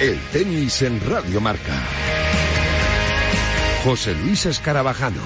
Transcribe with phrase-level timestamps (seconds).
[0.00, 1.74] El tenis en Radio Marca.
[3.84, 5.20] José Luis Escarabajano.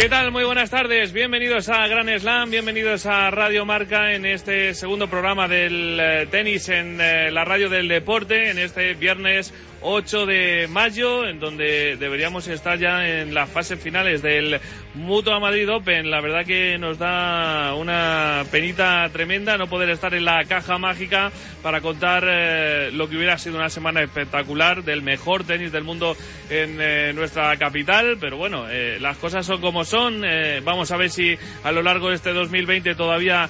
[0.00, 0.30] ¿Qué tal?
[0.32, 1.12] Muy buenas tardes.
[1.12, 6.70] Bienvenidos a Gran Slam, bienvenidos a Radio Marca en este segundo programa del eh, tenis
[6.70, 12.46] en eh, la radio del deporte, en este viernes 8 de mayo, en donde deberíamos
[12.48, 14.60] estar ya en las fases finales del
[14.94, 16.10] Mutua Madrid Open.
[16.10, 21.30] La verdad que nos da una penita tremenda no poder estar en la caja mágica
[21.62, 26.16] para contar eh, lo que hubiera sido una semana espectacular del mejor tenis del mundo
[26.50, 28.18] en eh, nuestra capital.
[28.20, 30.22] Pero bueno, eh, las cosas son como son.
[30.64, 33.48] vamos a ver si a lo largo de este 2020 todavía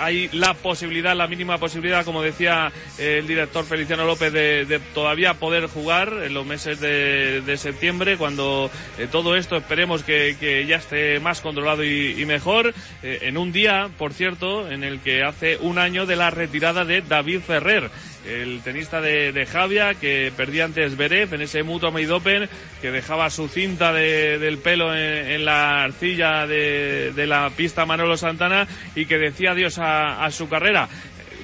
[0.00, 5.34] hay la posibilidad, la mínima posibilidad, como decía el director Feliciano López, de, de todavía
[5.34, 11.20] poder jugar en los meses de, septiembre, cuando eh, todo esto esperemos que, ya esté
[11.20, 12.74] más controlado y, mejor.
[13.02, 16.84] Eh, en un día, por cierto, en el que hace un año de la retirada
[16.84, 17.90] de David Ferrer
[18.26, 22.48] el tenista de, Javia que perdía antes Beref en ese Mutua Made
[22.80, 29.06] que dejaba su cinta del pelo en, la arcilla de, la pista Manolo Santana y
[29.06, 30.88] que decía adiós a su carrera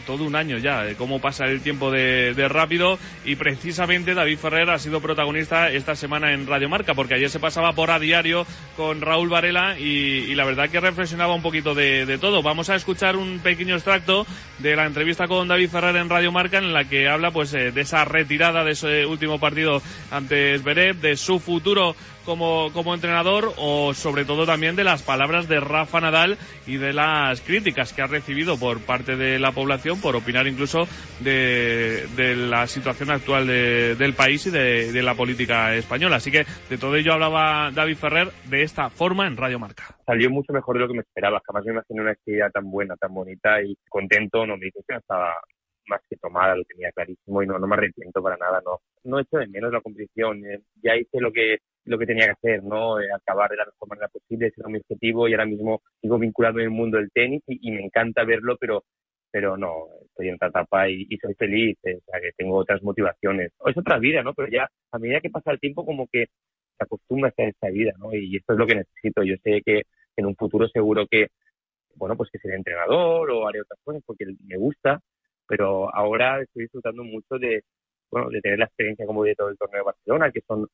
[0.06, 4.70] todo un año ya, de cómo pasa el tiempo de, rápido y precisamente David Ferrer
[4.70, 8.46] ha sido protagonista esta semana en Radio Marca porque ayer se pasaba por a diario
[8.76, 12.42] con Raúl Varela y, la verdad que reflexionaba un poquito de, todo.
[12.42, 14.26] Vamos a escuchar un pequeño extracto
[14.58, 17.72] de la entrevista con David Ferrer en Radio Marca en la que habla pues eh,
[17.72, 23.52] de esa retirada de ese último partido ante Zverev, de su futuro como, como entrenador
[23.56, 28.02] o sobre todo también de las palabras de Rafa Nadal y de las críticas que
[28.02, 30.86] ha recibido por parte de la población por opinar incluso
[31.20, 36.16] de, de la situación actual del país y de, de, la política española.
[36.16, 39.96] Así que de todo ello hablaba David Ferrer de esta forma en Radio Marca.
[40.04, 41.40] Salió mucho mejor de lo que me esperaba.
[41.46, 44.44] Jamás me imaginé una actividad tan buena, tan bonita y contento.
[44.44, 45.32] No dice que estaba
[45.88, 48.80] más que tomada, lo tenía clarísimo y no, no me arrepiento para nada, no.
[49.04, 52.32] No echo de menos la competición, eh, ya hice lo que lo que tenía que
[52.32, 53.00] hacer, ¿no?
[53.00, 56.18] Eh, acabar de la mejor manera posible, ese era mi objetivo y ahora mismo sigo
[56.18, 58.84] vinculado en el mundo del tenis y, me encanta verlo, pero
[59.30, 62.82] pero no, estoy en otra etapa y, soy feliz, eh, o sea, que tengo otras
[62.82, 63.52] motivaciones.
[63.66, 64.32] Es otra vida, ¿no?
[64.34, 66.26] Pero ya a medida que pasa el tiempo como que
[66.78, 68.14] se acostumbra a esta vida, ¿no?
[68.14, 69.22] Y esto es lo que necesito.
[69.24, 69.82] Yo sé que
[70.16, 71.28] en un futuro seguro que,
[71.96, 75.00] bueno, pues que seré entrenador o haré otras cosas porque me gusta,
[75.46, 77.62] pero ahora estoy disfrutando mucho de,
[78.10, 80.66] bueno, de tener la experiencia como de todo el torneo de Barcelona, que son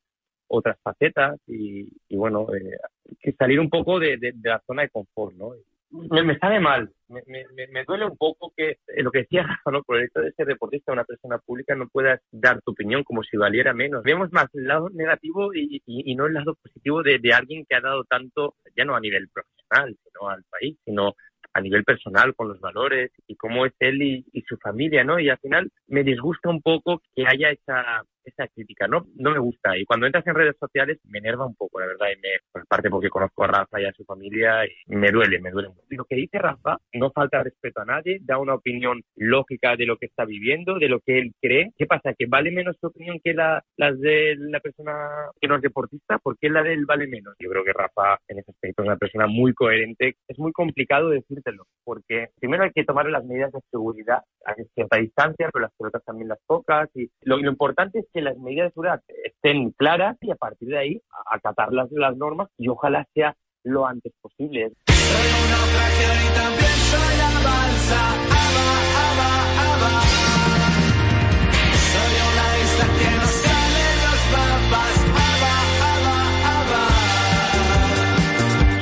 [0.47, 5.51] otras facetas y, bueno, eh, salir un poco de, la zona de confort, ¿no?
[5.93, 9.43] Me, me sale mal, me, me, me, duele un poco que eh, lo que decía
[9.47, 9.83] Rafa, ¿no?
[9.83, 13.21] por el hecho de ser deportista, una persona pública, no puedas dar tu opinión como
[13.21, 14.03] si valiera menos.
[14.03, 17.81] Vemos más el lado negativo y, y, no el lado positivo de, alguien que ha
[17.81, 21.13] dado tanto, ya no a nivel profesional, sino al país, sino
[21.53, 25.19] a nivel personal con los valores y cómo es él y, y su familia, ¿no?
[25.19, 28.87] Y al final me disgusta un poco que haya esa esa crítica.
[28.87, 29.77] No, no me gusta.
[29.77, 32.07] Y cuando entras en redes sociales me enerva un poco, la verdad.
[32.15, 35.39] Y me, pues, parte porque conozco a Rafa y a su familia y me duele,
[35.39, 35.81] me duele mucho.
[35.89, 39.97] Lo que dice Rafa no falta respeto a nadie, da una opinión lógica de lo
[39.97, 41.71] que está viviendo, de lo que él cree.
[41.77, 42.13] ¿Qué pasa?
[42.17, 45.09] ¿Que vale menos su opinión que la, las de la persona
[45.39, 46.19] que no es deportista?
[46.19, 47.35] ¿Por qué la de él vale menos?
[47.39, 50.15] Yo creo que Rafa en ese aspecto es una persona muy coherente.
[50.27, 54.97] Es muy complicado decírtelo, porque primero hay que tomar las medidas de seguridad a cierta
[54.97, 56.89] distancia, pero las pelotas también las tocas.
[56.95, 60.69] Y lo, lo importante es que las medidas de seguridad estén claras y a partir
[60.69, 64.71] de ahí acatar las, normas y ojalá sea lo antes posible.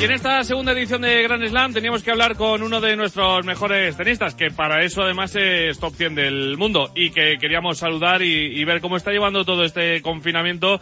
[0.04, 3.96] En esta segunda edición de Grand Slam teníamos que hablar con uno de nuestros mejores
[3.96, 8.64] tenistas, que para eso además es top 100 del mundo y que queríamos saludar y,
[8.66, 10.80] ver cómo está llevando todo este confinamiento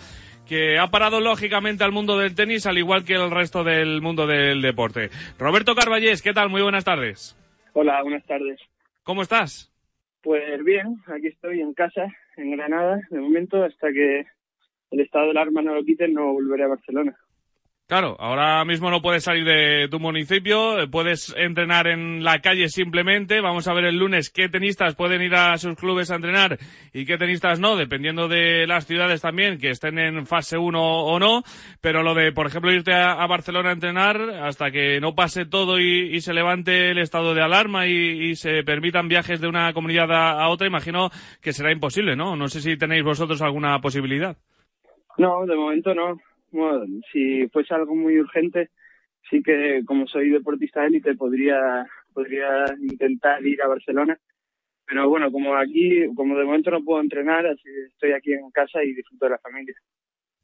[0.48, 4.25] que ha parado lógicamente al mundo del tenis al igual que el resto del mundo
[4.25, 5.10] del deporte.
[5.38, 6.50] Roberto Carballés, ¿qué tal?
[6.50, 7.36] Muy buenas tardes.
[7.74, 8.62] Hola, buenas tardes.
[9.04, 9.69] ¿Cómo estás?
[10.22, 12.07] Pues bien, aquí estoy en casa,
[12.38, 14.25] en Granada, de momento, hasta que
[14.92, 17.18] el estado de alarma no lo quiten, no volveré a Barcelona.
[17.89, 22.69] Claro, ahora mismo no puedes salir de tu municipio, eh, puedes entrenar en la calle
[22.69, 23.41] simplemente.
[23.41, 26.59] Vamos a ver el lunes qué tenistas pueden ir a sus clubes a entrenar
[26.94, 31.18] y qué tenistas no, dependiendo de las ciudades también, que estén en fase 1 o
[31.18, 31.41] no.
[31.81, 35.80] Pero lo de, por ejemplo, irte a, Barcelona a entrenar hasta que no pase todo
[35.80, 40.44] y, se levante el estado de alarma y, se permitan viajes de una comunidad a,
[40.44, 41.09] a otra, imagino
[41.41, 42.36] que será imposible, ¿no?
[42.36, 44.38] No sé si tenéis vosotros alguna posibilidad.
[45.18, 46.19] No, de momento no
[46.51, 48.69] bueno, si fuese algo muy urgente,
[49.30, 54.18] sí que como soy deportista élite podría, podría intentar ir a Barcelona.
[54.86, 58.84] Pero bueno, como aquí, como de momento no puedo entrenar, así estoy aquí en casa
[58.84, 59.75] y disfruto de la familia.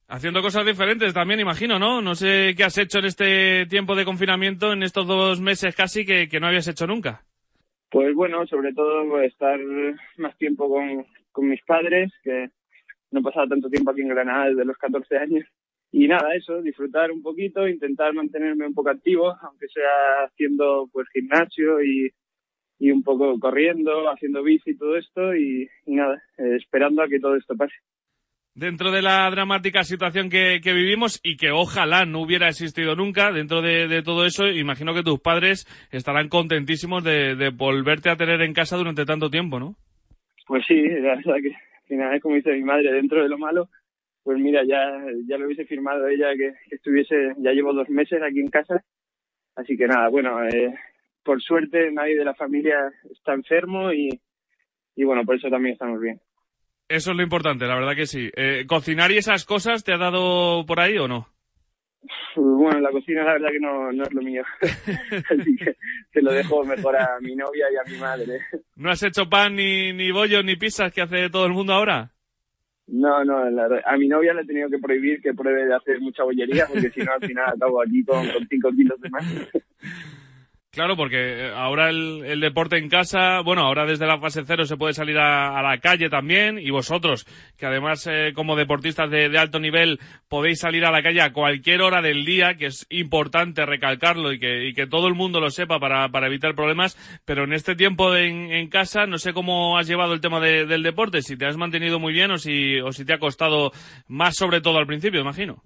[0.07, 2.00] Haciendo cosas diferentes también, imagino, ¿no?
[2.00, 6.06] No sé qué has hecho en este tiempo de confinamiento, en estos dos meses casi,
[6.06, 7.24] que, que no habías hecho nunca.
[7.90, 9.60] Pues bueno, sobre todo estar
[10.18, 12.50] más tiempo con, con mis padres, que
[13.10, 15.46] no he pasado tanto tiempo aquí en Granada desde los 14 años
[15.91, 21.07] y nada, eso, disfrutar un poquito, intentar mantenerme un poco activo, aunque sea haciendo pues
[21.13, 22.11] gimnasio y,
[22.79, 27.19] y un poco corriendo, haciendo bici y todo esto y, nada, eh, esperando a que
[27.19, 27.75] todo esto pase.
[28.53, 33.33] Dentro de la dramática situación que, que vivimos y que ojalá no hubiera existido nunca,
[33.33, 38.15] dentro de, de todo eso, imagino que tus padres estarán contentísimos de, de, volverte a
[38.15, 39.75] tener en casa durante tanto tiempo, ¿no?
[40.47, 43.37] Pues sí, la verdad que al final es como dice mi madre, dentro de lo
[43.37, 43.67] malo,
[44.25, 44.80] pues mira, ya,
[45.27, 48.83] ya lo hubiese firmado ella que, estuviese, ya llevo dos meses aquí en casa,
[49.56, 50.74] así que nada, bueno, eh,
[51.24, 54.10] por suerte nadie de la familia está enfermo y,
[54.95, 56.19] y bueno, por eso también estamos bien.
[56.89, 58.31] Eso es lo importante, la verdad que sí.
[58.36, 61.28] Eh, ¿Cocinar y esas cosas te ha dado por ahí o no?
[62.36, 64.44] Bueno, la cocina la verdad que no, no es lo mío.
[64.62, 65.75] Así que
[66.12, 68.39] se lo dejo mejor a mi novia y a mi madre.
[68.75, 72.14] ¿No has hecho pan ni, ni bollos ni pizzas que hace todo el mundo ahora?
[72.87, 73.37] No, no,
[73.83, 76.91] a mi novia le he tenido que prohibir que pruebe de hacer mucha bollería porque
[76.91, 79.25] si no al final acabo aquí con cinco kilos de más.
[80.75, 84.75] Claro, porque eh, ahora el, deporte en casa, bueno, ahora desde la fase cero se
[84.75, 87.25] puede salir a, la calle también y vosotros,
[87.57, 91.81] que además eh, como deportistas de, alto nivel podéis salir a la calle a cualquier
[91.81, 96.27] hora del día, que es importante recalcarlo y que, todo el mundo lo sepa para,
[96.27, 100.19] evitar problemas, pero en este tiempo en, en casa no sé cómo has llevado el
[100.19, 103.18] tema del deporte, si te has mantenido muy bien o si, o si te ha
[103.18, 103.71] costado
[104.10, 105.63] más sobre todo al principio, imagino.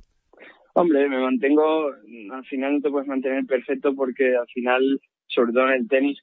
[0.74, 1.92] Hombre, me mantengo,
[2.32, 6.20] al final no te puedes mantener perfecto porque al final, sobre todo en el tenis,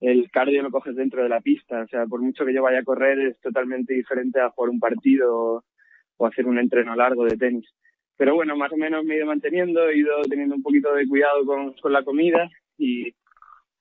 [0.00, 1.82] el cardio lo coges dentro de la pista.
[1.82, 4.80] O sea, por mucho que yo vaya a correr es totalmente diferente a jugar un
[4.80, 5.62] partido
[6.18, 7.66] o, hacer un entreno largo de tenis.
[8.16, 11.06] Pero bueno, más o menos me he ido manteniendo, he ido teniendo un poquito de
[11.06, 12.48] cuidado con, con la comida
[12.78, 13.14] y,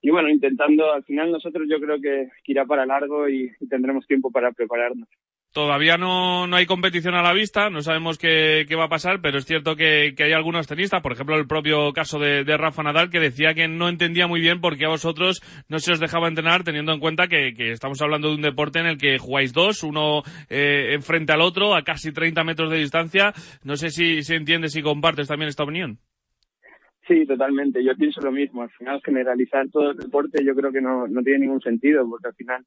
[0.02, 4.32] y bueno, intentando, al final nosotros yo creo que irá para largo y tendremos tiempo
[4.32, 5.08] para prepararnos.
[5.54, 9.22] Todavía no, no hay competición a la vista, no sabemos qué, qué va a pasar,
[9.22, 12.58] pero es cierto que, que, hay algunos tenistas, por ejemplo el propio caso de, de,
[12.58, 15.92] Rafa Nadal, que decía que no entendía muy bien por qué a vosotros no se
[15.92, 18.98] os dejaba entrenar, teniendo en cuenta que, que estamos hablando de un deporte en el
[18.98, 23.32] que jugáis dos, uno eh, enfrente al otro, a casi 30 metros de distancia.
[23.64, 26.00] No sé si, si entiendes y compartes también esta opinión.
[27.08, 27.84] Sí, totalmente.
[27.84, 28.64] Yo pienso lo mismo.
[28.64, 32.30] Al final, generalizar todo el deporte yo creo que no, no tiene ningún sentido, porque
[32.30, 32.66] al final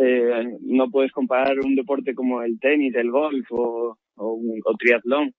[0.00, 5.34] eh, no puedes comparar un deporte como el tenis, el golf o, o, triatlón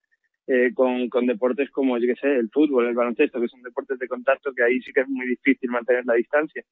[0.48, 4.52] eh, con, deportes como, yo sé, el fútbol, el baloncesto, que son deportes de contacto
[4.54, 6.64] que ahí sí que es muy difícil mantener la distancia,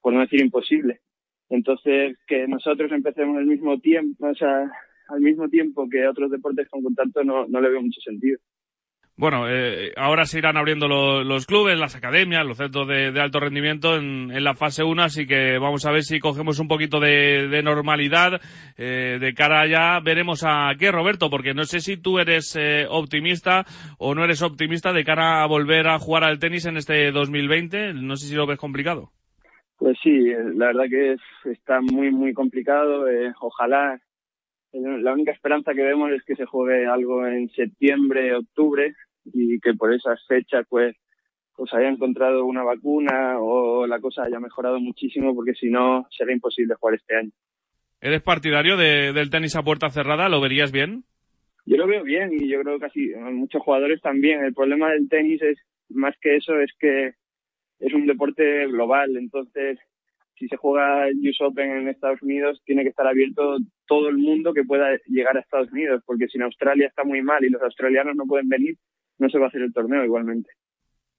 [0.00, 1.00] por no decir imposible.
[1.48, 4.70] Entonces, que nosotros empecemos al mismo tiempo, o sea,
[5.08, 8.38] al mismo tiempo que otros deportes con contacto no, no le veo mucho sentido.
[9.14, 13.96] Bueno, eh, ahora se irán abriendo los clubes, las academias, los centros de, alto rendimiento
[13.96, 18.40] en, la fase 1, así que vamos a ver si cogemos un poquito de, normalidad
[18.78, 20.00] eh, de cara allá.
[20.00, 23.64] Veremos a qué, Roberto, porque no sé si tú eres eh, optimista
[23.98, 27.92] o no eres optimista de cara a volver a jugar al tenis en este 2020.
[27.92, 29.10] No sé si lo ves complicado.
[29.76, 31.16] Pues sí, la verdad que
[31.50, 33.04] está muy, muy complicado.
[33.40, 34.00] ojalá
[34.72, 39.74] la única esperanza que vemos es que se juegue algo en septiembre, octubre, y que
[39.74, 40.96] por esas fechas pues
[41.54, 46.32] pues haya encontrado una vacuna o la cosa haya mejorado muchísimo porque si no será
[46.32, 47.30] imposible jugar este año.
[48.00, 50.28] ¿Eres partidario de, del tenis a puerta cerrada?
[50.28, 51.04] ¿Lo verías bien?
[51.66, 54.42] Yo lo veo bien y yo creo que casi muchos jugadores también.
[54.42, 55.58] El problema del tenis es
[55.90, 57.12] más que eso es que
[57.78, 59.78] es un deporte global, entonces
[60.42, 64.18] si se juega el US Open en Estados Unidos, tiene que estar abierto todo el
[64.18, 67.48] mundo que pueda llegar a Estados Unidos, porque si en Australia está muy mal y
[67.48, 68.76] los australianos no pueden venir,
[69.18, 70.50] no se va a hacer el torneo igualmente.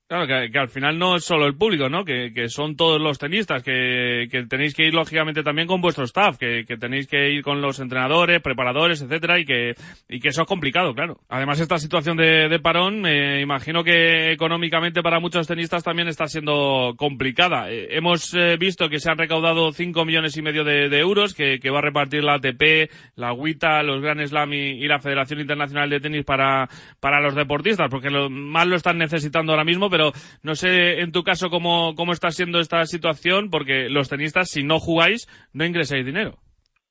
[0.05, 2.03] Claro, que, al final no es solo el público, ¿no?
[2.03, 6.65] Que, son todos los tenistas, que, tenéis que ir lógicamente también con vuestro staff, que,
[6.77, 9.75] tenéis que ir con los entrenadores, preparadores, etcétera, y que,
[10.10, 11.22] y que eso es complicado, claro.
[11.29, 16.93] Además, esta situación de, parón, me imagino que económicamente para muchos tenistas también está siendo
[16.98, 17.72] complicada.
[17.72, 21.57] Eh, hemos eh, visto que se han recaudado 5 millones y medio de, euros, que,
[21.72, 26.01] va a repartir la ATP, la WITA, los Grand Slam y, la Federación Internacional de
[26.01, 26.67] Tenis para,
[27.00, 31.12] para los deportistas, porque lo, más lo están necesitando ahora mismo, pero no sé en
[31.12, 35.66] tu caso cómo, cómo está siendo esta situación, porque los tenistas, si no jugáis, no
[35.66, 36.40] ingresáis dinero.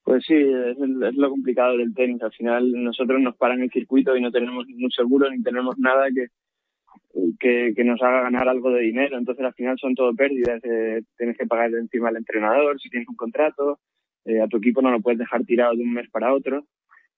[0.04, 0.76] Pues sí, es,
[1.16, 2.22] lo complicado del tenis.
[2.22, 6.06] Al final nosotros nos paran el circuito y no tenemos ningún seguro ni tenemos nada
[6.14, 9.18] que, que, nos haga ganar algo de dinero.
[9.18, 10.62] Entonces al final son todo pérdidas.
[10.62, 13.80] Eh, tienes que pagar encima al entrenador si tienes un contrato.
[14.26, 16.66] Eh, a tu equipo no lo puedes dejar tirado de un mes para otro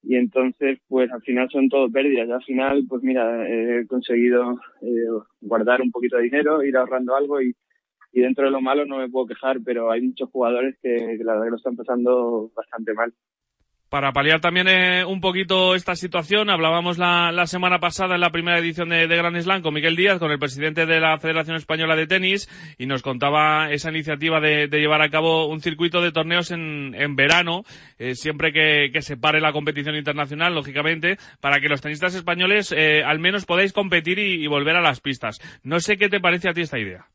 [0.06, 2.28] y entonces pues al final son todo pérdidas.
[2.28, 5.06] Y al final pues mira, he conseguido eh,
[5.40, 7.54] guardar un poquito de dinero, ir ahorrando algo y,
[8.12, 11.24] y dentro de lo malo no me puedo quejar, pero hay muchos jugadores que, que
[11.24, 13.12] la verdad que lo están pasando bastante mal.
[13.88, 18.58] Para paliar también eh, un poquito esta situación, hablábamos la, semana pasada en la primera
[18.58, 21.94] edición de, de Gran Slam con Miguel Díaz, con el presidente de la Federación Española
[21.94, 26.50] de Tenis, y nos contaba esa iniciativa de, llevar a cabo un circuito de torneos
[26.50, 27.62] en, verano,
[27.98, 33.04] eh, siempre que, se pare la competición internacional, lógicamente, para que los tenistas españoles eh,
[33.04, 35.38] al menos podáis competir y, volver a las pistas.
[35.62, 37.06] No sé qué te parece a ti esta idea.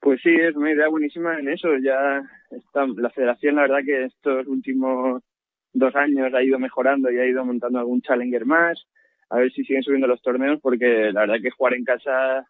[0.00, 1.68] Pues sí, es una idea buenísima en eso.
[1.82, 5.22] Ya está, la federación, la verdad que estos últimos
[5.72, 8.86] dos años ha ido mejorando y ha ido montando algún challenger más,
[9.28, 12.46] a ver si siguen subiendo los torneos, porque la verdad que jugar en casa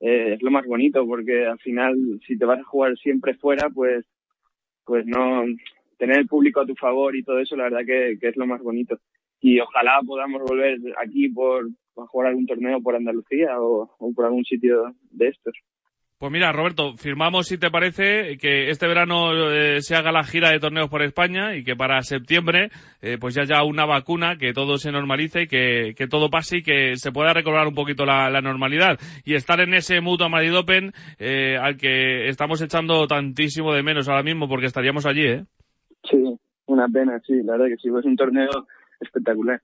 [0.00, 3.70] eh, es lo más bonito, porque al final si te vas a jugar siempre fuera,
[3.70, 4.04] pues,
[4.84, 5.44] pues no,
[5.98, 8.62] tener el público a tu favor y todo eso, la verdad que, es lo más
[8.62, 8.98] bonito.
[9.40, 14.44] Y ojalá podamos volver aquí por, por jugar algún torneo por Andalucía o por algún
[14.44, 15.54] sitio de estos.
[16.22, 20.52] Pues mira, Roberto, firmamos, si te parece, que este verano eh, se haga la gira
[20.52, 22.68] de torneos por España y que para septiembre
[23.00, 26.62] eh, pues ya haya una vacuna, que todo se normalice y que, todo pase y
[26.62, 29.00] que se pueda recobrar un poquito la, normalidad.
[29.24, 34.08] Y estar en ese Mutua Madrid Open eh, al que estamos echando tantísimo de menos
[34.08, 35.44] ahora mismo porque estaríamos allí, ¿eh?
[36.08, 36.22] Sí,
[36.66, 38.68] una pena, sí, la verdad que sí, es un torneo
[39.00, 39.60] espectacular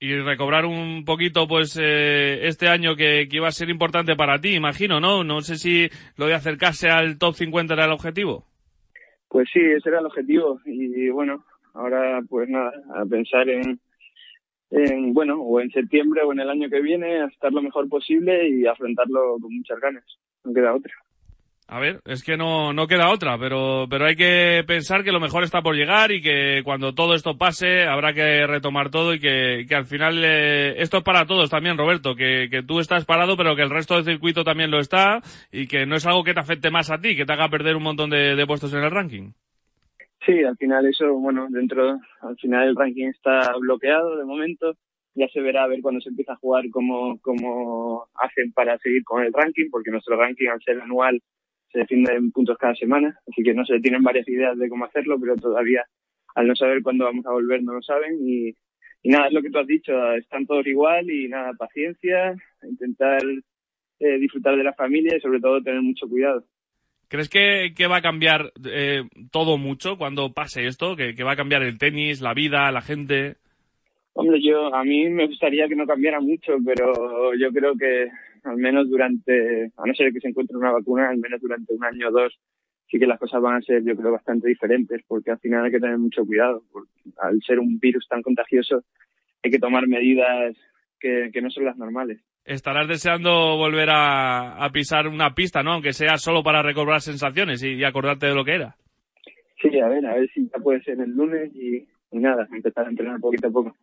[0.00, 4.40] y recobrar un poquito pues eh, este año que, que, iba a ser importante para
[4.40, 5.22] ti, imagino, ¿no?
[5.22, 8.46] No sé si lo de acercarse al top 50 era el objetivo.
[9.28, 13.78] Pues sí, ese era el objetivo y bueno, ahora pues nada, a pensar en,
[14.70, 17.88] en bueno, o en septiembre o en el año que viene, a estar lo mejor
[17.88, 20.04] posible y afrontarlo con muchas ganas,
[20.44, 20.92] no queda otra.
[21.72, 25.20] A ver, es que no, no queda otra, pero, pero hay que pensar que lo
[25.20, 29.20] mejor está por llegar y que cuando todo esto pase habrá que retomar todo y
[29.20, 33.04] que, que al final eh, esto es para todos también, Roberto, que, que tú estás
[33.04, 35.20] parado pero que el resto del circuito también lo está
[35.52, 37.76] y que no es algo que te afecte más a ti, que te haga perder
[37.76, 39.30] un montón de, de puestos en el ranking.
[40.26, 44.74] Sí, al final eso, bueno, dentro, al final el ranking está bloqueado de momento,
[45.14, 49.04] ya se verá a ver cuando se empieza a jugar cómo, cómo hacen para seguir
[49.04, 51.22] con el ranking, porque nuestro ranking al ser anual
[51.72, 55.18] se defienden puntos cada semana, así que no se tienen varias ideas de cómo hacerlo,
[55.20, 55.84] pero todavía
[56.34, 58.54] al no saber cuándo vamos a volver no lo saben y,
[59.04, 63.22] nada, es lo que tú has dicho, están todos igual y nada, paciencia, intentar
[63.98, 66.44] eh, disfrutar de la familia y sobre todo tener mucho cuidado.
[67.08, 70.94] ¿Crees que, va a cambiar eh, todo mucho cuando pase esto?
[70.94, 73.36] ¿Que, ¿Que va a cambiar el tenis, la vida, la gente?
[74.12, 78.08] Hombre, yo a mí me gustaría que no cambiara mucho, pero yo creo que
[78.44, 81.84] al menos durante, a no ser que se encuentre una vacuna, al menos durante un
[81.84, 82.38] año o dos,
[82.90, 85.70] sí que las cosas van a ser, yo creo, bastante diferentes, porque al final hay
[85.70, 86.62] que tener mucho cuidado.
[86.72, 88.84] Porque al ser un virus tan contagioso,
[89.42, 90.56] hay que tomar medidas
[90.98, 92.20] que, no son las normales.
[92.44, 95.72] Estarás deseando volver a, pisar una pista, ¿no?
[95.72, 98.76] Aunque sea solo para recobrar sensaciones y, acordarte de lo que era.
[99.62, 102.86] Sí, a ver, a ver si ya puede ser el lunes y, y nada, empezar
[102.86, 103.76] a entrenar poquito a poco.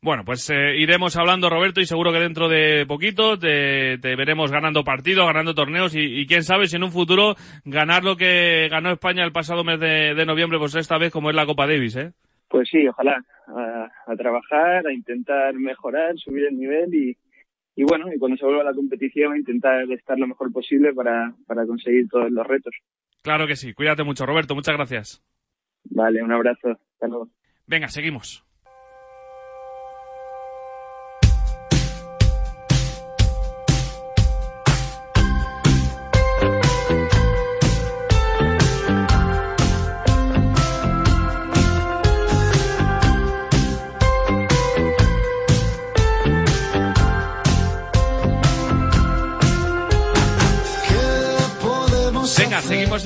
[0.00, 4.84] Bueno, pues eh, iremos hablando, Roberto, y seguro que dentro de poquito te, veremos ganando
[4.84, 9.24] partidos, ganando torneos y, quién sabe si en un futuro ganar lo que ganó España
[9.24, 12.12] el pasado mes de, noviembre, pues esta vez como es la Copa Davis, ¿eh?
[12.48, 13.20] Pues sí, ojalá.
[13.48, 17.16] A, trabajar, a intentar mejorar, subir el nivel y,
[17.74, 21.34] y bueno, y cuando se vuelva a la competición intentar estar lo mejor posible para,
[21.46, 22.74] para conseguir todos los retos.
[23.22, 23.74] Claro que sí.
[23.74, 24.54] Cuídate mucho, Roberto.
[24.54, 25.22] Muchas gracias.
[25.84, 26.78] Vale, un abrazo.
[26.92, 27.28] Hasta luego.
[27.66, 28.47] Venga, seguimos.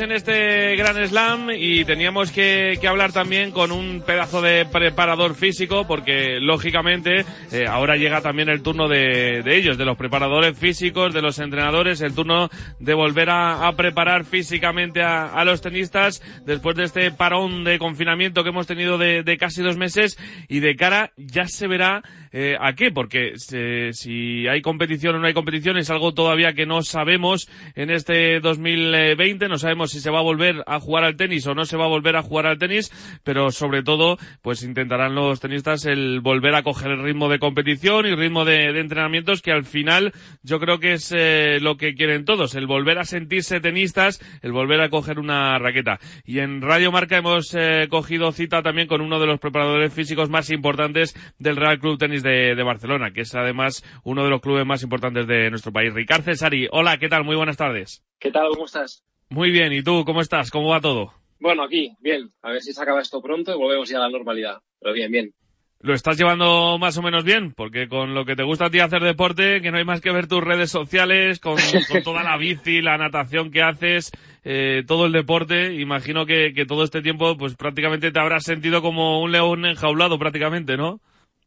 [0.01, 5.87] En este Gran Slam y teníamos que, hablar también con un pedazo de preparador físico
[5.87, 11.21] porque lógicamente eh, ahora llega también el turno de, ellos, de los preparadores físicos, de
[11.21, 12.49] los entrenadores, el turno
[12.81, 18.49] de volver a, preparar físicamente a, los tenistas después de este parón de confinamiento que
[18.49, 20.17] hemos tenido de, casi dos meses
[20.49, 25.27] y de cara ya se verá eh, a qué, porque si hay competición o no
[25.27, 30.11] hay competición es algo todavía que no sabemos en este 2020, no sabemos si se
[30.11, 32.47] va a volver a jugar al tenis o no se va a volver a jugar
[32.47, 32.91] al tenis,
[33.25, 38.07] pero sobre todo pues intentarán los tenistas el volver a coger el ritmo de competición
[38.07, 40.12] y ritmo de, entrenamientos que al final
[40.43, 44.53] yo creo que es eh, lo que quieren todos, el volver a sentirse tenistas, el
[44.53, 45.99] volver a coger una raqueta.
[46.25, 50.31] Y en Radio Marca hemos eh, cogido cita también con uno de los preparadores físicos
[50.31, 54.65] más importantes del Real Club Tenis de, Barcelona, que es además uno de los clubes
[54.65, 55.93] más importantes de nuestro país.
[55.93, 57.25] Ricardo Cesari, hola, ¿qué tal?
[57.25, 58.05] Muy buenas tardes.
[58.19, 58.49] ¿Qué tal?
[58.51, 59.05] ¿Cómo estás?
[59.29, 60.05] Muy bien, ¿y tú?
[60.05, 60.50] ¿Cómo estás?
[60.50, 61.12] ¿Cómo va todo?
[61.41, 62.31] Bueno, aquí, bien.
[62.43, 64.59] A ver si se acaba esto pronto y volvemos ya a la normalidad.
[64.81, 65.35] Pero bien, bien.
[65.81, 67.52] ¿Lo estás llevando más o menos bien?
[67.52, 70.12] Porque con lo que te gusta a ti hacer deporte, que no hay más que
[70.12, 71.57] ver tus redes sociales, con,
[72.05, 74.12] toda la bici, la natación que haces,
[74.45, 78.81] eh, todo el deporte, imagino que, que todo este tiempo, pues prácticamente te habrás sentido
[78.81, 81.00] como un león enjaulado prácticamente, ¿no?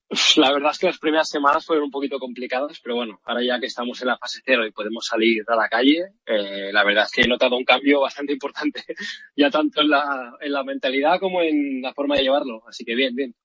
[0.37, 3.59] La verdad es que las primeras semanas fueron un poquito complicadas, pero bueno, ahora ya
[3.59, 7.05] que estamos en la fase cero y podemos salir a la calle, eh, la verdad
[7.05, 8.83] es que he notado un cambio bastante importante,
[9.35, 12.61] ya tanto en la, en la mentalidad como en la forma de llevarlo.
[12.67, 13.35] Así que bien, bien.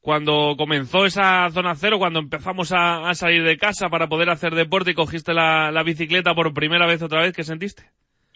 [0.00, 4.92] Cuando comenzó esa zona cero, cuando empezamos a, salir de casa para poder hacer deporte
[4.92, 7.90] y cogiste la, la bicicleta por primera vez otra vez, ¿qué sentiste?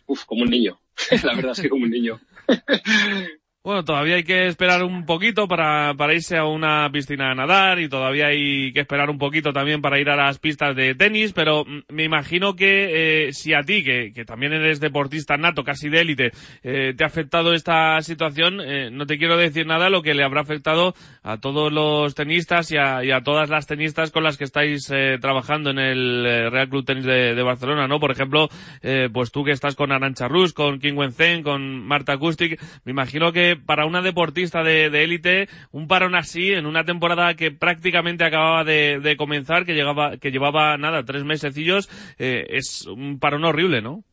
[0.06, 0.80] Uf, como un niño.
[1.22, 2.20] la verdad es que como un niño.
[3.62, 7.78] Bueno, todavía hay que esperar un poquito para, para irse a una piscina a nadar
[7.78, 11.34] y todavía hay que esperar un poquito también para ir a las pistas de tenis,
[11.34, 15.90] pero me imagino que eh, si a ti, que, que, también eres deportista nato, casi
[15.90, 16.30] de élite,
[16.62, 20.24] eh, te ha afectado esta situación, eh, no te quiero decir nada lo que le
[20.24, 24.38] habrá afectado a todos los tenistas y a, y a todas las tenistas con las
[24.38, 28.00] que estáis eh, trabajando en el eh, Real Club Tenis de, Barcelona, ¿no?
[28.00, 28.48] Por ejemplo,
[29.12, 33.32] pues tú que estás con Arancha Rus, con King Wen con Marta Acustic, me imagino
[33.32, 38.64] que para una deportista de élite, un parón así en una temporada que prácticamente acababa
[38.64, 44.04] de, comenzar, que llegaba, que llevaba nada, tres mesecillos, eh, es un parón horrible, ¿no?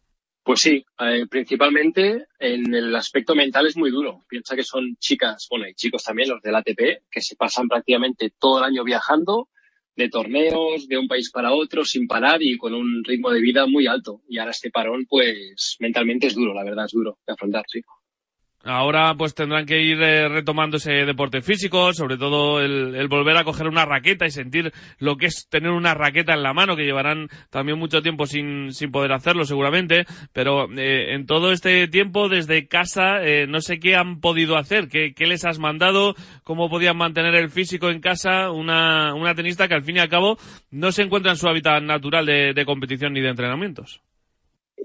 [0.43, 4.23] Pues sí, eh, principalmente en el aspecto mental es muy duro.
[4.29, 8.31] Piensa que son chicas, bueno, y chicos también, los del ATP, que se pasan prácticamente
[8.39, 9.49] todo el año viajando,
[9.97, 13.65] de torneos, de un país para otro, sin parar y con un ritmo de vida
[13.65, 14.21] muy alto.
[14.29, 17.81] Y ahora este parón, pues mentalmente es duro, la verdad, es duro de afrontar, sí.
[18.63, 23.43] Ahora pues tendrán que ir eh, retomando ese deporte físico, sobre todo el, volver a
[23.43, 26.83] coger una raqueta y sentir lo que es tener una raqueta en la mano, que
[26.83, 32.27] llevarán también mucho tiempo sin, sin poder hacerlo seguramente, pero eh, en todo este tiempo
[32.29, 36.69] desde casa eh, no sé qué han podido hacer, qué, qué, les has mandado, cómo
[36.69, 40.37] podían mantener el físico en casa, una, una tenista que al fin y al cabo
[40.71, 44.01] no se encuentra en su hábitat natural de competición ni de entrenamientos.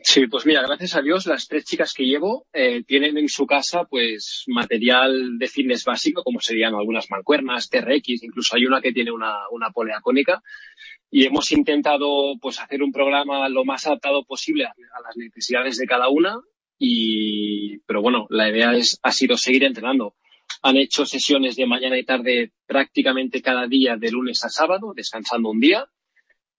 [0.00, 3.46] Sí, pues mira, gracias a Dios las tres chicas que llevo eh, tienen en su
[3.46, 8.92] casa pues material de fitness básico como serían algunas mancuernas, TRX, incluso hay una que
[8.92, 10.42] tiene una, una polea cónica
[11.10, 15.76] y hemos intentado pues hacer un programa lo más adaptado posible a, a, las necesidades
[15.76, 16.40] de cada una
[16.78, 20.16] y pero bueno, la idea es, ha sido seguir entrenando.
[20.62, 25.50] Han hecho sesiones de mañana y tarde prácticamente cada día de lunes a sábado, descansando
[25.50, 25.86] un día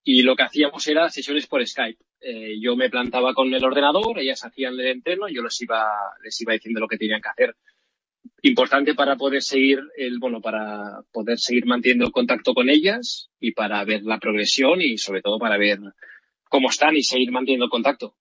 [0.04, 2.04] y lo que hacíamos era sesiones por Skype.
[2.20, 5.86] Eh, yo me plantaba con el ordenador, ellas hacían el entreno, yo les iba,
[6.24, 7.56] les iba diciendo lo que tenían que hacer.
[8.42, 13.52] Importante para poder seguir el, bueno, para poder seguir manteniendo el contacto con ellas y
[13.52, 15.80] para ver la progresión y sobre todo para ver
[16.50, 18.16] cómo están y seguir manteniendo el contacto.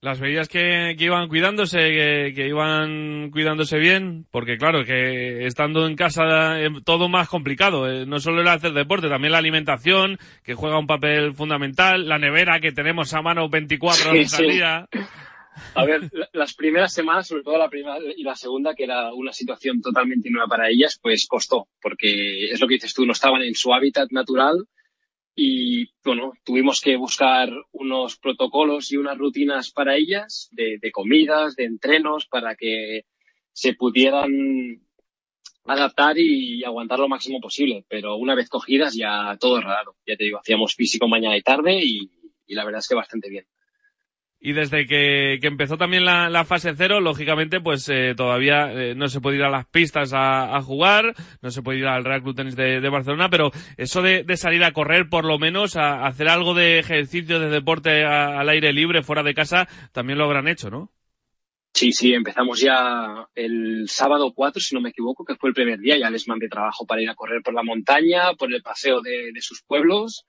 [0.00, 5.88] Las veías que, que iban cuidándose, que, que, iban cuidándose bien, porque claro, que estando
[5.88, 10.16] en casa eh, todo más complicado, eh, no solo el hacer deporte, también la alimentación,
[10.44, 14.88] que juega un papel fundamental, la nevera que tenemos a mano 24 horas al día.
[15.74, 19.32] A ver, las primeras semanas, sobre todo la primera y la segunda, que era una
[19.32, 23.42] situación totalmente nueva para ellas, pues costó, porque es lo que dices tú, no estaban
[23.42, 24.64] en su hábitat natural,
[25.40, 31.64] y bueno, tuvimos que buscar unos protocolos y unas rutinas para ellas de, comidas, de
[31.64, 33.02] entrenos, para que
[33.52, 34.82] se pudieran
[35.64, 37.84] adaptar y aguantar lo máximo posible.
[37.88, 39.94] Pero una vez cogidas ya todo es raro.
[40.04, 42.10] Ya te digo, hacíamos físico mañana y tarde y
[42.48, 43.46] la verdad es que bastante bien.
[44.40, 49.20] Y desde que, empezó también la, fase cero, lógicamente, pues eh, todavía eh, no se
[49.20, 52.36] puede ir a las pistas a, a, jugar, no se puede ir al Real Club
[52.36, 56.28] Tenis de, Barcelona, pero eso de, de, salir a correr, por lo menos, a, hacer
[56.28, 60.70] algo de ejercicio, de deporte al aire libre, fuera de casa, también lo habrán hecho,
[60.70, 60.92] ¿no?
[61.78, 65.78] Sí, sí, empezamos ya el sábado 4, si no me equivoco, que fue el primer
[65.78, 65.96] día.
[65.96, 69.30] Ya les mandé trabajo para ir a correr por la montaña, por el paseo de,
[69.40, 70.26] sus pueblos.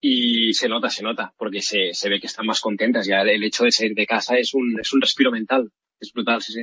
[0.00, 3.06] Y se nota, se nota, porque se, se, ve que están más contentas.
[3.06, 5.70] Ya el hecho de salir de casa es un, es un respiro mental.
[5.98, 6.62] Es brutal, sí, sí.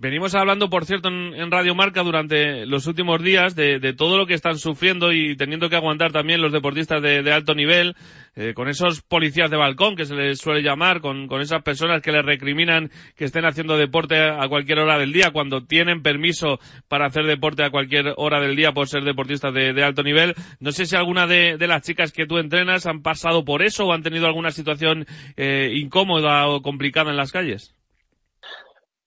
[0.00, 4.32] Venimos hablando, por cierto, en, Radio Marca durante los últimos días de, todo lo que
[4.32, 7.94] están sufriendo y teniendo que aguantar también los deportistas de, alto nivel,
[8.34, 12.12] eh, con esos policías de balcón que se les suele llamar, con, esas personas que
[12.12, 17.04] les recriminan que estén haciendo deporte a cualquier hora del día cuando tienen permiso para
[17.04, 20.34] hacer deporte a cualquier hora del día por ser deportistas de, alto nivel.
[20.60, 23.92] No sé si alguna de, las chicas que tú entrenas han pasado por eso o
[23.92, 25.04] han tenido alguna situación
[25.36, 27.74] eh, incómoda o complicada en las calles.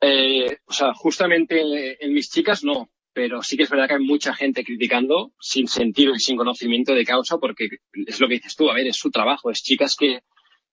[0.06, 4.04] Eh, o sea, justamente en mis chicas no, pero sí que es verdad que hay
[4.04, 7.70] mucha gente criticando sin sentido y sin conocimiento de causa porque
[8.06, 10.24] es lo que dices tú, a ver, es su trabajo, es chicas que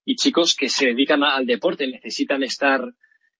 [0.04, 2.82] y chicos que se dedican al deporte, necesitan estar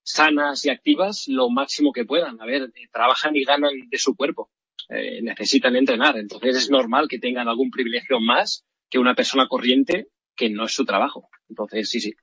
[0.03, 2.41] sanas y activas lo máximo que puedan.
[2.41, 4.51] A ver, eh, trabajan y ganan de su cuerpo,
[4.91, 10.09] eh, necesitan entrenar, entonces es normal que tengan algún privilegio más que una persona corriente
[10.37, 11.29] que no es su trabajo.
[11.49, 12.15] Entonces, sí, sí.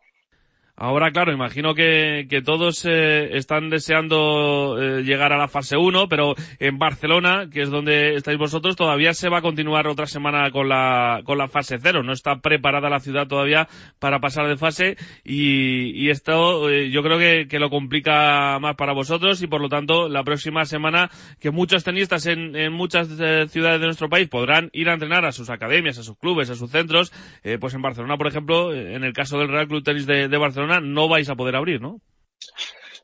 [0.80, 6.08] Ahora, claro, imagino que, que todos eh, están deseando eh, llegar a la fase 1,
[6.08, 10.52] pero en Barcelona, que es donde estáis vosotros, todavía se va a continuar otra semana
[10.52, 12.04] con la, con la fase 0.
[12.04, 17.02] No está preparada la ciudad todavía para pasar de fase y, y esto eh, yo
[17.02, 21.10] creo que, que, lo complica más para vosotros y por lo tanto la próxima semana
[21.40, 23.08] que muchos tenistas en, en muchas
[23.50, 26.56] ciudades de nuestro país podrán ir a entrenar a sus academias, a sus clubes, a
[26.56, 27.12] sus centros,
[27.60, 31.08] pues en Barcelona, por ejemplo, en el caso del Real Club Tenis de Barcelona, no
[31.08, 32.02] vais a poder abrir, ¿no?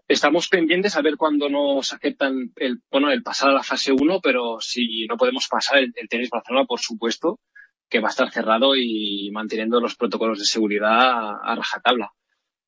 [0.08, 4.20] Estamos pendientes a ver cuándo nos aceptan el, bueno, el pasar a la fase 1,
[4.22, 7.40] pero si no podemos pasar el, tenis Barcelona, por supuesto,
[7.90, 12.12] que va a estar cerrado y manteniendo los protocolos de seguridad a, rajatabla.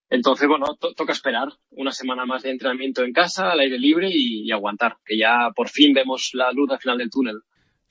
[0.09, 4.49] Entonces, bueno, toca esperar una semana más de entrenamiento en casa, al aire libre y,
[4.51, 7.41] aguantar, que ya por fin vemos la luz al final del túnel.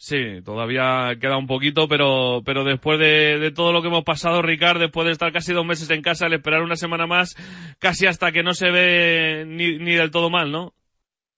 [0.05, 4.79] Sí, todavía queda un poquito, pero, pero después de, todo lo que hemos pasado, Ricard,
[4.79, 7.35] después de estar casi dos meses en casa, al esperar una semana más,
[7.79, 10.75] casi hasta que no se ve ni, ni del todo mal, ¿no?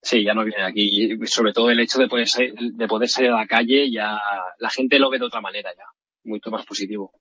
[0.02, 1.16] Sí, ya no viene aquí.
[1.26, 4.18] Sobre todo el hecho de poder, de poder salir a la calle, ya
[4.58, 5.84] la gente lo ve de otra manera ya,
[6.24, 7.12] mucho más positivo.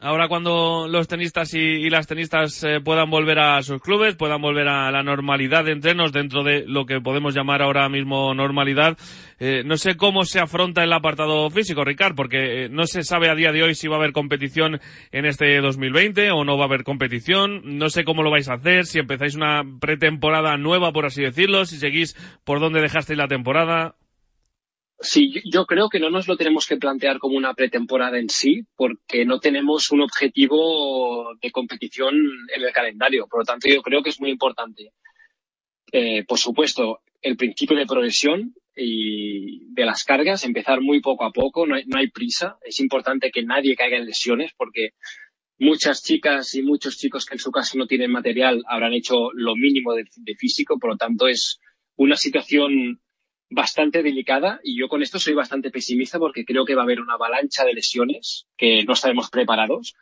[0.00, 4.68] Ahora cuando los tenistas y, las tenistas eh, puedan volver a sus clubes, puedan volver
[4.68, 8.96] a la normalidad de entrenos dentro de lo que podemos llamar ahora mismo normalidad,
[9.40, 13.28] eh, no sé cómo se afronta el apartado físico, Ricard, porque eh, no se sabe
[13.28, 14.80] a día de hoy si va a haber competición
[15.10, 18.54] en este 2020 o no va a haber competición, no sé cómo lo vais a
[18.54, 23.26] hacer, si empezáis una pretemporada nueva, por así decirlo, si seguís por donde dejasteis la
[23.26, 23.96] temporada.
[25.00, 28.66] Sí, yo creo que no nos lo tenemos que plantear como una pretemporada en sí,
[28.74, 32.16] porque no tenemos un objetivo de competición
[32.52, 33.28] en el calendario.
[33.28, 34.92] Por lo tanto, yo creo que es muy importante.
[35.92, 41.30] Eh, por supuesto, el principio de progresión y de las cargas, empezar muy poco a
[41.30, 42.58] poco, no hay, prisa.
[42.62, 44.94] Es importante que nadie caiga en lesiones, porque
[45.58, 49.54] muchas chicas y muchos chicos que en su caso no tienen material habrán hecho lo
[49.54, 50.76] mínimo de físico.
[50.80, 51.60] Por lo tanto, es
[51.94, 53.00] una situación
[53.50, 57.00] bastante delicada y yo con esto soy bastante pesimista porque creo que va a haber
[57.00, 59.94] una avalancha de lesiones que no estaremos preparados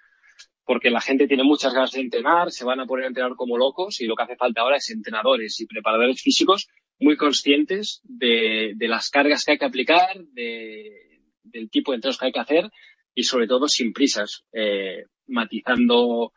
[0.65, 3.57] porque la gente tiene muchas ganas de entrenar, se van a poner a entrenar como
[3.57, 8.75] locos y lo que hace falta ahora es entrenadores y preparadores físicos muy conscientes de,
[8.81, 12.71] las cargas que hay que aplicar, del tipo de entrenos que hay que hacer
[13.15, 16.33] y sobre todo sin prisas, eh, matizando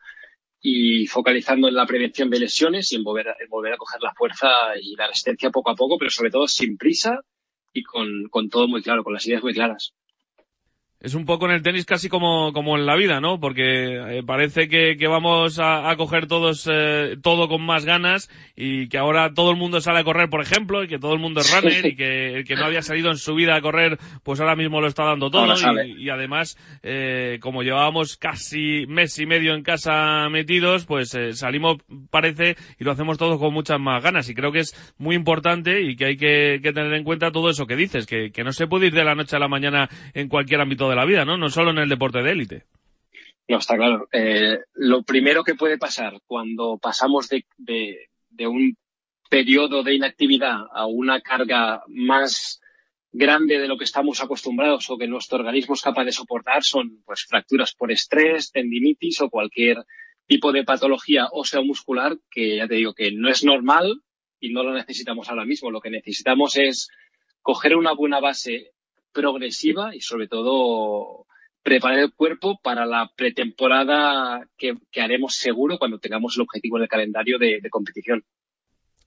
[0.60, 4.14] y focalizando en la prevención de lesiones y en volver, a, volver a coger la
[4.14, 4.48] fuerza
[4.80, 7.20] y la resistencia poco a poco, pero sobre todo sin prisa
[7.72, 9.94] y con, con todo muy claro, con las ideas muy claras
[11.00, 13.40] es un poco en el tenis casi como, como en la vida, ¿no?
[13.40, 18.30] Porque eh, parece que, que, vamos a, a coger todos eh, todo con más ganas
[18.54, 21.18] y que ahora todo el mundo sale a correr, por ejemplo, y que todo el
[21.18, 23.98] mundo es runner y que el que no había salido en su vida a correr,
[24.22, 25.54] pues ahora mismo lo está dando todo.
[25.86, 31.32] Y, y, además, eh, como llevábamos casi mes y medio en casa metidos, pues eh,
[31.32, 31.78] salimos,
[32.10, 34.28] parece, y lo hacemos todo con muchas más ganas.
[34.28, 37.48] Y creo que es muy importante y que hay que, que tener en cuenta todo
[37.48, 39.88] eso que dices, que, que no se puede ir de la noche a la mañana
[40.12, 41.36] en cualquier ámbito de la vida, ¿no?
[41.36, 42.64] No solo en el deporte de élite.
[43.48, 44.08] No, está claro.
[44.12, 48.76] Eh, lo primero que puede pasar cuando pasamos de, de, un
[49.28, 52.60] periodo de inactividad a una carga más
[53.10, 57.02] grande de lo que estamos acostumbrados o que nuestro organismo es capaz de soportar son
[57.04, 59.84] pues fracturas por estrés, tendinitis o cualquier
[60.28, 64.00] tipo de patología óseo muscular que ya te digo que no es normal
[64.38, 65.72] y no lo necesitamos ahora mismo.
[65.72, 66.88] Lo que necesitamos es
[67.42, 68.70] coger una buena base
[69.12, 71.26] progresiva y sobre todo
[71.62, 76.88] preparar el cuerpo para la pretemporada que, haremos seguro cuando tengamos el objetivo en el
[76.88, 78.24] calendario de, competición.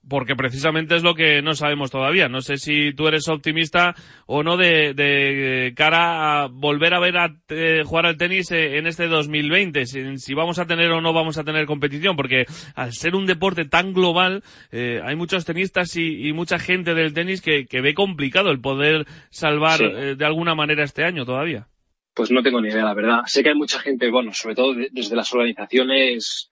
[0.07, 2.27] Porque precisamente es lo que no sabemos todavía.
[2.27, 7.17] No sé si tú eres optimista o no de, de cara a volver a ver
[7.17, 11.01] a eh, jugar al tenis eh, en este 2020, si, si, vamos a tener o
[11.01, 15.45] no vamos a tener competición, porque al ser un deporte tan global, eh, hay muchos
[15.45, 19.85] tenistas y, y, mucha gente del tenis que, que ve complicado el poder salvar sí.
[19.85, 21.67] eh, de alguna manera este año todavía.
[22.13, 23.21] Pues no tengo ni idea, la verdad.
[23.25, 26.51] Sé que hay mucha gente, bueno, sobre todo de, desde las organizaciones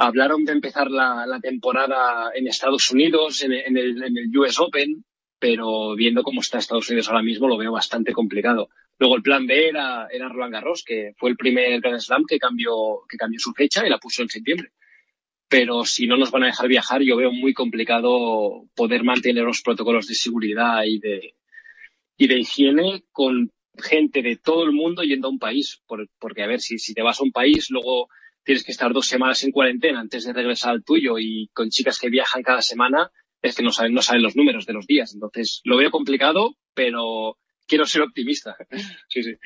[0.00, 4.58] hablaron de empezar la, la temporada en Estados Unidos, en, en, el, en, el, US
[4.58, 5.04] Open,
[5.38, 8.70] pero viendo cómo está Estados Unidos ahora mismo lo veo bastante complicado.
[8.98, 12.38] Luego el plan B era, era Roland Garros, que fue el primer Grand Slam que
[12.38, 14.72] cambió, que cambió su fecha y la puso en septiembre.
[15.48, 19.60] Pero si no nos van a dejar viajar, yo veo muy complicado poder mantener los
[19.60, 21.34] protocolos de seguridad y de,
[22.16, 25.82] y de higiene con gente de todo el mundo yendo a un país.
[25.86, 28.08] Por, porque, a ver, si, si te vas a un país, luego
[28.50, 32.00] tienes que estar dos semanas en cuarentena antes de regresar al tuyo y con chicas
[32.00, 35.14] que viajan cada semana, es que no saben, no saben los números de los días.
[35.14, 38.56] Entonces, lo veo complicado, pero quiero ser optimista.
[39.08, 39.36] sí, sí.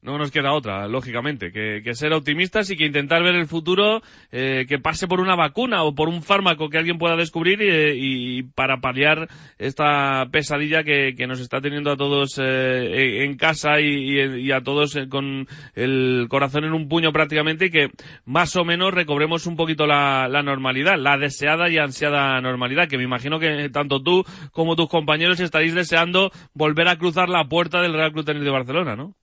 [0.00, 4.64] No nos queda otra, lógicamente, que, ser optimistas y que intentar ver el futuro eh,
[4.68, 8.42] que pase por una vacuna o por un fármaco que alguien pueda descubrir y, y
[8.44, 14.52] para paliar esta pesadilla que, nos está teniendo a todos eh, en casa y, y,
[14.52, 17.90] a todos con el corazón en un puño prácticamente y que
[18.24, 22.98] más o menos recobremos un poquito la, la normalidad, la deseada y ansiada normalidad, que
[22.98, 27.82] me imagino que tanto tú como tus compañeros estaréis deseando volver a cruzar la puerta
[27.82, 29.16] del Real Club Tenis de Barcelona, ¿no?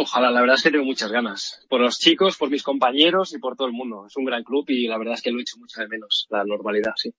[0.00, 1.66] Ojalá, la verdad es que tengo muchas ganas.
[1.68, 4.06] Por los chicos, por mis compañeros y por todo el mundo.
[4.06, 6.28] Es un gran club y la verdad es que lo he hecho mucho de menos,
[6.30, 7.12] la normalidad, sí.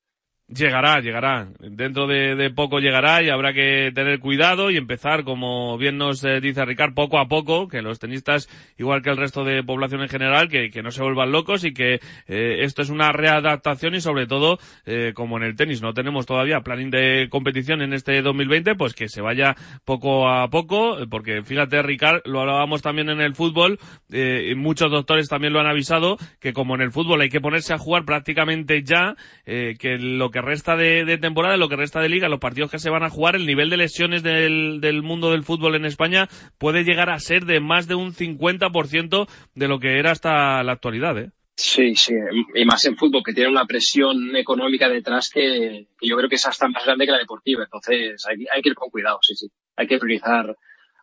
[0.51, 1.47] Llegará, llegará.
[1.59, 6.23] Dentro de, de, poco llegará y habrá que tener cuidado y empezar, como bien nos
[6.23, 10.01] eh, dice Ricard, poco a poco, que los tenistas, igual que el resto de población
[10.01, 13.93] en general, que, que no se vuelvan locos y que eh, esto es una readaptación
[13.93, 14.57] y sobre todo,
[14.87, 18.95] eh, como en el tenis no tenemos todavía planning de competición en este 2020, pues
[18.95, 23.77] que se vaya poco a poco, porque fíjate Ricard, lo hablábamos también en el fútbol,
[24.11, 27.75] eh, muchos doctores también lo han avisado, que como en el fútbol hay que ponerse
[27.75, 32.09] a jugar prácticamente ya, eh, que lo que resta de, temporada, lo que resta de
[32.09, 35.43] liga, los partidos que se van a jugar, el nivel de lesiones del, mundo del
[35.43, 39.99] fútbol en España puede llegar a ser de más de un 50% de lo que
[39.99, 41.31] era hasta la actualidad, ¿eh?
[41.55, 42.13] Sí, sí,
[42.55, 46.45] y más en fútbol, que tiene una presión económica detrás que, yo creo que es
[46.45, 47.63] hasta más grande que la deportiva.
[47.65, 49.47] Entonces hay, que ir con cuidado, sí, sí.
[49.75, 50.55] Hay que priorizar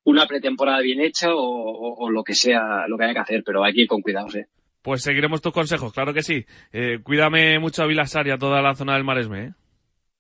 [0.05, 3.75] una pretemporada bien hecha o lo que sea, lo que haya que hacer, pero hay
[3.75, 4.41] que ir con cuidado, sí.
[4.87, 6.47] Pues seguiremos tus consejos, claro que sí.
[6.73, 9.47] Eh, cuídame mucho a Vilasar y a toda la zona del Maresme.
[9.47, 9.53] ¿eh?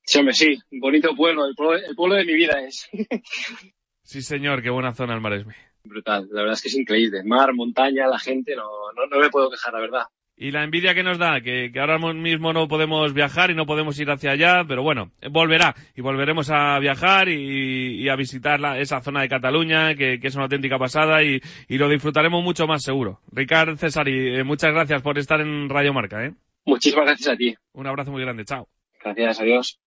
[0.03, 0.59] Sí, hombre, sí.
[0.73, 1.47] Bonito pueblo.
[1.47, 1.77] El, pueblo.
[1.77, 2.89] el pueblo de mi vida es.
[4.03, 4.65] sí, señor.
[4.65, 5.55] Qué buena zona el Maresme.
[5.85, 6.27] Brutal.
[6.33, 7.23] La verdad es que es increíble.
[7.23, 8.57] Mar, montaña, la gente.
[8.57, 8.65] No,
[8.97, 10.03] no, no me puedo quejar, la verdad.
[10.39, 13.65] Y la envidia que nos da, que, que, ahora mismo no podemos viajar y no
[13.65, 18.61] podemos ir hacia allá, pero bueno, volverá y volveremos a viajar y, y a visitar
[18.61, 22.45] la, esa zona de Cataluña, que, que, es una auténtica pasada y, y, lo disfrutaremos
[22.45, 23.21] mucho más seguro.
[23.33, 26.23] Ricard Cesari, eh, muchas gracias por estar en Radio Marca.
[26.23, 26.35] ¿eh?
[26.67, 27.55] Muchísimas gracias a ti.
[27.73, 28.69] Un abrazo muy grande, chao.
[29.03, 29.81] Gracias, adiós.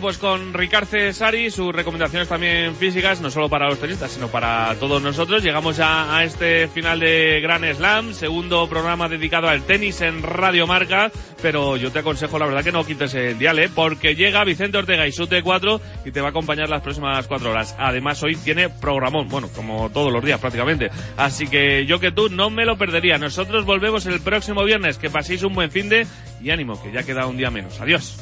[0.00, 4.74] Pues con Ricard Cesari, sus recomendaciones también físicas, no solo para los tenistas, sino para
[4.76, 5.42] todos nosotros.
[5.42, 10.66] Llegamos ya a este final de Gran Slam, segundo programa dedicado al tenis en Radio
[10.66, 13.68] Marca, pero yo te aconsejo la verdad que no quites el dial, ¿eh?
[13.74, 17.50] porque llega Vicente Ortega y Sute 4 y te va a acompañar las próximas cuatro
[17.50, 17.76] horas.
[17.78, 20.90] Además hoy tiene programón, bueno, como todos los días prácticamente.
[21.18, 23.18] Así que yo que tú no me lo perdería.
[23.18, 24.98] Nosotros volvemos el próximo viernes.
[24.98, 26.06] Que paséis un buen fin de
[26.42, 27.80] y ánimo, que ya queda un día menos.
[27.80, 28.18] Adiós.